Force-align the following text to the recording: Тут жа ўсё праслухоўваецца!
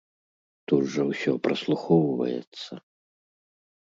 Тут 0.71 0.83
жа 0.95 1.03
ўсё 1.09 1.31
праслухоўваецца! 1.47 2.73